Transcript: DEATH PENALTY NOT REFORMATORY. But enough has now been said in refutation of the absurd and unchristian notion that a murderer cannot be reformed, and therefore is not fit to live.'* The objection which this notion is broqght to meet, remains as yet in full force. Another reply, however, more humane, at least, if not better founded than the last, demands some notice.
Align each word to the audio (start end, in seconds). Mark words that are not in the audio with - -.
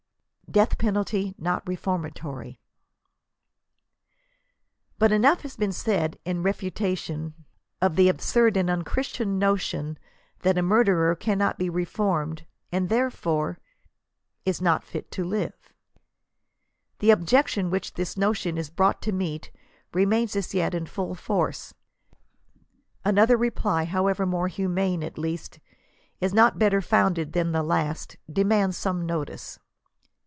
DEATH 0.51 0.77
PENALTY 0.77 1.33
NOT 1.37 1.65
REFORMATORY. 1.65 2.59
But 4.99 5.13
enough 5.13 5.43
has 5.43 5.57
now 5.57 5.63
been 5.63 5.71
said 5.71 6.19
in 6.25 6.43
refutation 6.43 7.45
of 7.81 7.95
the 7.95 8.09
absurd 8.09 8.57
and 8.57 8.69
unchristian 8.69 9.39
notion 9.39 9.97
that 10.39 10.57
a 10.57 10.61
murderer 10.61 11.15
cannot 11.15 11.57
be 11.57 11.69
reformed, 11.69 12.45
and 12.69 12.89
therefore 12.89 13.59
is 14.43 14.59
not 14.61 14.83
fit 14.83 15.09
to 15.11 15.23
live.'* 15.23 15.73
The 16.99 17.11
objection 17.11 17.69
which 17.71 17.93
this 17.93 18.17
notion 18.17 18.57
is 18.57 18.69
broqght 18.69 18.99
to 19.03 19.13
meet, 19.13 19.51
remains 19.93 20.35
as 20.35 20.53
yet 20.53 20.75
in 20.75 20.85
full 20.85 21.15
force. 21.15 21.73
Another 23.05 23.37
reply, 23.37 23.85
however, 23.85 24.25
more 24.25 24.49
humane, 24.49 25.01
at 25.01 25.17
least, 25.17 25.59
if 26.19 26.33
not 26.33 26.59
better 26.59 26.81
founded 26.81 27.31
than 27.31 27.53
the 27.53 27.63
last, 27.63 28.17
demands 28.29 28.75
some 28.75 29.05
notice. 29.05 29.57